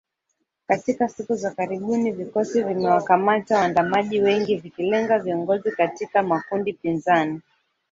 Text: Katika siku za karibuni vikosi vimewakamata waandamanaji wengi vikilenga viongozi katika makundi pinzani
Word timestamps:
Katika 0.67 1.07
siku 1.07 1.35
za 1.35 1.51
karibuni 1.51 2.11
vikosi 2.11 2.63
vimewakamata 2.63 3.57
waandamanaji 3.57 4.21
wengi 4.21 4.55
vikilenga 4.55 5.19
viongozi 5.19 5.71
katika 5.71 6.23
makundi 6.23 6.73
pinzani 6.73 7.41